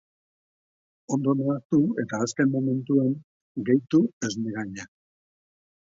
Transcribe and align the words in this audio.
Ondo 1.15 1.35
nahastu 1.41 1.81
eta 2.05 2.21
azken 2.29 2.51
momentuan 2.55 3.13
gehitu 3.71 4.05
esnegaina. 4.31 4.93